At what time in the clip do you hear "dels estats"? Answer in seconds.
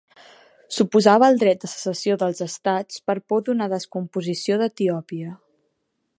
2.23-3.05